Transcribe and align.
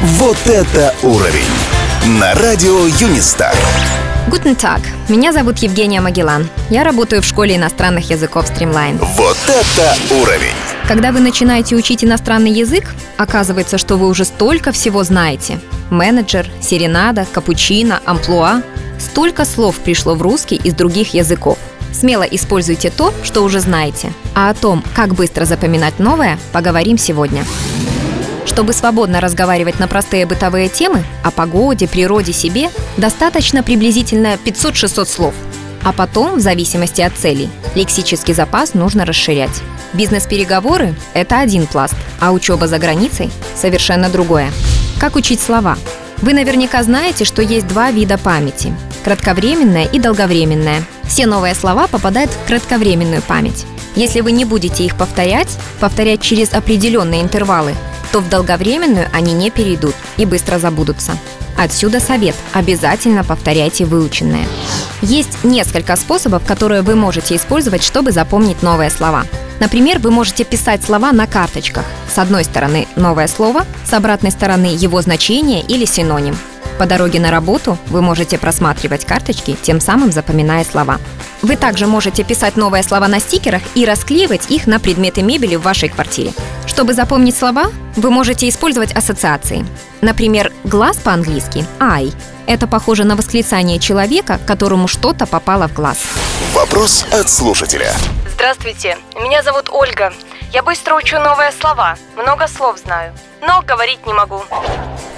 Вот 0.00 0.36
это 0.46 0.94
уровень! 1.02 1.42
На 2.20 2.32
радио 2.36 2.86
Юнистар. 3.00 3.52
Guten 4.28 4.56
Tag. 4.56 4.80
Меня 5.08 5.32
зовут 5.32 5.58
Евгения 5.58 6.00
Магеллан. 6.00 6.48
Я 6.70 6.84
работаю 6.84 7.20
в 7.20 7.24
школе 7.24 7.56
иностранных 7.56 8.08
языков 8.08 8.48
Streamline. 8.48 9.04
Вот 9.16 9.36
это 9.48 9.96
уровень! 10.14 10.54
Когда 10.86 11.10
вы 11.10 11.18
начинаете 11.18 11.74
учить 11.74 12.04
иностранный 12.04 12.52
язык, 12.52 12.94
оказывается, 13.16 13.76
что 13.76 13.96
вы 13.96 14.06
уже 14.06 14.24
столько 14.24 14.70
всего 14.70 15.02
знаете. 15.02 15.58
Менеджер, 15.90 16.46
серенада, 16.60 17.26
капучино, 17.32 18.00
амплуа. 18.04 18.62
Столько 19.00 19.44
слов 19.44 19.74
пришло 19.80 20.14
в 20.14 20.22
русский 20.22 20.60
из 20.62 20.74
других 20.74 21.12
языков. 21.12 21.58
Смело 21.92 22.22
используйте 22.22 22.90
то, 22.90 23.12
что 23.24 23.42
уже 23.42 23.58
знаете. 23.58 24.12
А 24.36 24.50
о 24.50 24.54
том, 24.54 24.84
как 24.94 25.14
быстро 25.14 25.44
запоминать 25.44 25.98
новое, 25.98 26.38
поговорим 26.52 26.98
сегодня. 26.98 27.44
Чтобы 28.58 28.72
свободно 28.72 29.20
разговаривать 29.20 29.78
на 29.78 29.86
простые 29.86 30.26
бытовые 30.26 30.68
темы 30.68 31.04
о 31.22 31.30
погоде, 31.30 31.86
природе, 31.86 32.32
себе, 32.32 32.70
достаточно 32.96 33.62
приблизительно 33.62 34.36
500-600 34.44 35.06
слов. 35.06 35.34
А 35.84 35.92
потом, 35.92 36.38
в 36.38 36.40
зависимости 36.40 37.00
от 37.00 37.14
целей, 37.14 37.50
лексический 37.76 38.34
запас 38.34 38.74
нужно 38.74 39.06
расширять. 39.06 39.62
Бизнес-переговоры– 39.92 40.96
это 41.14 41.38
один 41.38 41.68
пласт, 41.68 41.94
а 42.18 42.32
учеба 42.32 42.66
за 42.66 42.80
границей– 42.80 43.30
совершенно 43.54 44.08
другое. 44.08 44.50
Как 44.98 45.14
учить 45.14 45.40
слова? 45.40 45.78
Вы 46.16 46.32
наверняка 46.32 46.82
знаете, 46.82 47.24
что 47.24 47.42
есть 47.42 47.68
два 47.68 47.92
вида 47.92 48.18
памяти– 48.18 48.74
кратковременная 49.04 49.84
и 49.84 50.00
долговременная. 50.00 50.82
Все 51.04 51.28
новые 51.28 51.54
слова 51.54 51.86
попадают 51.86 52.32
в 52.32 52.48
кратковременную 52.48 53.22
память. 53.22 53.66
Если 53.94 54.20
вы 54.20 54.32
не 54.32 54.44
будете 54.44 54.84
их 54.84 54.96
повторять, 54.96 55.56
повторять 55.78 56.22
через 56.22 56.52
определенные 56.52 57.22
интервалы, 57.22 57.74
то 58.12 58.20
в 58.20 58.28
долговременную 58.28 59.08
они 59.12 59.32
не 59.32 59.50
перейдут 59.50 59.94
и 60.16 60.24
быстро 60.24 60.58
забудутся. 60.58 61.12
Отсюда 61.56 61.98
совет– 61.98 62.36
обязательно 62.52 63.24
повторяйте 63.24 63.84
выученное. 63.84 64.46
Есть 65.02 65.42
несколько 65.42 65.96
способов, 65.96 66.44
которые 66.46 66.82
вы 66.82 66.94
можете 66.94 67.34
использовать, 67.34 67.82
чтобы 67.82 68.12
запомнить 68.12 68.62
новые 68.62 68.90
слова. 68.90 69.24
Например, 69.58 69.98
вы 69.98 70.12
можете 70.12 70.44
писать 70.44 70.84
слова 70.84 71.10
на 71.10 71.26
карточках. 71.26 71.84
С 72.12 72.18
одной 72.18 72.44
стороны 72.44 72.86
новое 72.94 73.26
слово, 73.26 73.66
с 73.84 73.92
обратной 73.92 74.30
стороны 74.30 74.66
его 74.66 75.02
значение 75.02 75.62
или 75.62 75.84
синоним. 75.84 76.36
По 76.78 76.86
дороге 76.86 77.18
на 77.18 77.32
работу 77.32 77.76
вы 77.88 78.02
можете 78.02 78.38
просматривать 78.38 79.04
карточки, 79.04 79.56
тем 79.60 79.80
самым 79.80 80.12
запоминая 80.12 80.64
слова. 80.64 80.98
Вы 81.42 81.56
также 81.56 81.86
можете 81.86 82.22
писать 82.22 82.56
новые 82.56 82.84
слова 82.84 83.08
на 83.08 83.18
стикерах 83.18 83.62
и 83.74 83.84
расклеивать 83.84 84.50
их 84.50 84.68
на 84.68 84.78
предметы 84.78 85.22
мебели 85.22 85.56
в 85.56 85.62
вашей 85.62 85.88
квартире. 85.88 86.32
Чтобы 86.66 86.94
запомнить 86.94 87.36
слова, 87.36 87.66
вы 87.96 88.10
можете 88.10 88.48
использовать 88.48 88.92
ассоциации. 88.92 89.66
Например, 90.00 90.52
глаз 90.62 90.98
по-английски 90.98 91.66
«eye». 91.80 92.14
Это 92.46 92.66
похоже 92.68 93.04
на 93.04 93.16
восклицание 93.16 93.80
человека, 93.80 94.38
которому 94.46 94.86
что-то 94.86 95.26
попало 95.26 95.68
в 95.68 95.74
глаз. 95.74 95.98
Вопрос 96.54 97.04
от 97.10 97.28
слушателя. 97.28 97.92
Здравствуйте, 98.32 98.96
меня 99.16 99.42
зовут 99.42 99.68
Ольга. 99.70 100.12
Я 100.52 100.62
быстро 100.62 100.94
учу 100.94 101.18
новые 101.18 101.52
слова, 101.52 101.96
много 102.16 102.48
слов 102.48 102.78
знаю, 102.78 103.12
но 103.46 103.60
говорить 103.60 104.06
не 104.06 104.14
могу. 104.14 104.40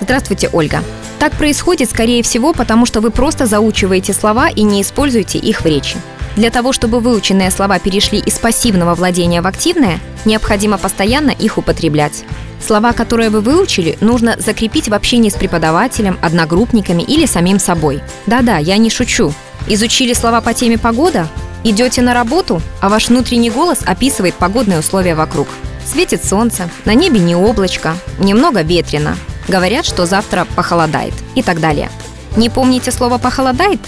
Здравствуйте, 0.00 0.50
Ольга. 0.52 0.82
Так 1.20 1.32
происходит, 1.32 1.88
скорее 1.88 2.24
всего, 2.24 2.52
потому 2.52 2.84
что 2.84 3.00
вы 3.00 3.12
просто 3.12 3.46
заучиваете 3.46 4.12
слова 4.12 4.48
и 4.48 4.62
не 4.62 4.82
используете 4.82 5.38
их 5.38 5.60
в 5.60 5.66
речи. 5.66 5.98
Для 6.34 6.50
того, 6.50 6.72
чтобы 6.72 6.98
выученные 6.98 7.52
слова 7.52 7.78
перешли 7.78 8.18
из 8.18 8.40
пассивного 8.40 8.96
владения 8.96 9.40
в 9.40 9.46
активное, 9.46 10.00
необходимо 10.24 10.78
постоянно 10.78 11.30
их 11.30 11.58
употреблять. 11.58 12.24
Слова, 12.60 12.92
которые 12.92 13.30
вы 13.30 13.40
выучили, 13.40 13.98
нужно 14.00 14.34
закрепить 14.36 14.88
в 14.88 14.94
общении 14.94 15.30
с 15.30 15.34
преподавателем, 15.34 16.18
одногруппниками 16.22 17.02
или 17.02 17.26
самим 17.26 17.60
собой. 17.60 18.02
Да-да, 18.26 18.58
я 18.58 18.78
не 18.78 18.90
шучу. 18.90 19.32
Изучили 19.68 20.12
слова 20.12 20.40
по 20.40 20.54
теме 20.54 20.76
«погода»? 20.76 21.28
Идете 21.62 22.00
на 22.02 22.14
работу, 22.14 22.62
а 22.80 22.88
ваш 22.88 23.08
внутренний 23.08 23.50
голос 23.50 23.80
описывает 23.84 24.34
погодные 24.34 24.78
условия 24.78 25.14
вокруг. 25.14 25.48
Светит 25.84 26.24
солнце, 26.24 26.70
на 26.84 26.94
небе 26.94 27.20
не 27.20 27.36
облачко, 27.36 27.94
немного 28.18 28.62
ветрено. 28.62 29.16
Говорят, 29.48 29.84
что 29.84 30.06
завтра 30.06 30.46
похолодает 30.56 31.14
и 31.34 31.42
так 31.42 31.60
далее. 31.60 31.90
Не 32.36 32.48
помните 32.48 32.92
слово 32.92 33.18
«похолодает»? 33.18 33.80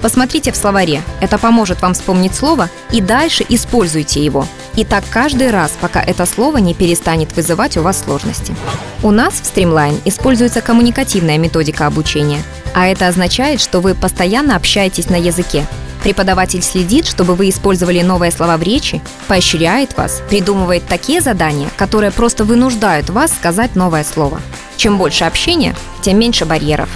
Посмотрите 0.00 0.50
в 0.50 0.56
словаре, 0.56 1.02
это 1.20 1.36
поможет 1.36 1.82
вам 1.82 1.92
вспомнить 1.92 2.34
слово 2.34 2.70
и 2.90 3.02
дальше 3.02 3.44
используйте 3.48 4.24
его. 4.24 4.46
И 4.74 4.84
так 4.84 5.04
каждый 5.10 5.50
раз, 5.50 5.72
пока 5.78 6.00
это 6.02 6.24
слово 6.24 6.56
не 6.56 6.72
перестанет 6.72 7.36
вызывать 7.36 7.76
у 7.76 7.82
вас 7.82 8.02
сложности. 8.02 8.54
У 9.02 9.10
нас 9.10 9.34
в 9.34 9.42
Streamline 9.42 10.00
используется 10.06 10.62
коммуникативная 10.62 11.36
методика 11.36 11.86
обучения, 11.86 12.42
а 12.74 12.86
это 12.86 13.08
означает, 13.08 13.60
что 13.60 13.80
вы 13.80 13.94
постоянно 13.94 14.56
общаетесь 14.56 15.10
на 15.10 15.16
языке. 15.16 15.66
Преподаватель 16.02 16.62
следит, 16.62 17.06
чтобы 17.06 17.34
вы 17.34 17.50
использовали 17.50 18.00
новые 18.00 18.32
слова 18.32 18.56
в 18.56 18.62
речи, 18.62 19.02
поощряет 19.28 19.96
вас, 19.96 20.22
придумывает 20.28 20.86
такие 20.86 21.20
задания, 21.20 21.68
которые 21.76 22.10
просто 22.10 22.44
вынуждают 22.44 23.10
вас 23.10 23.32
сказать 23.32 23.76
новое 23.76 24.04
слово. 24.04 24.40
Чем 24.76 24.96
больше 24.96 25.24
общения, 25.24 25.76
тем 26.00 26.18
меньше 26.18 26.46
барьеров. 26.46 26.88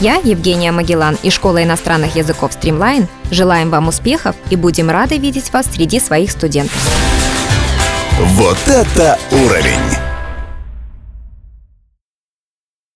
Я, 0.00 0.16
Евгения 0.16 0.72
Магеллан 0.72 1.16
из 1.22 1.32
Школы 1.32 1.62
иностранных 1.62 2.16
языков 2.16 2.50
Streamline, 2.60 3.06
желаем 3.30 3.70
вам 3.70 3.88
успехов 3.88 4.34
и 4.50 4.56
будем 4.56 4.90
рады 4.90 5.18
видеть 5.18 5.52
вас 5.52 5.66
среди 5.72 6.00
своих 6.00 6.32
студентов. 6.32 6.76
Вот 8.18 8.58
это 8.66 9.18
уровень! 9.30 10.03